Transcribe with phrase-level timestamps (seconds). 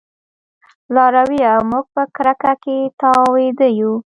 [0.95, 1.53] لارويه!
[1.69, 3.91] موږ په کرکه کې تاوده يو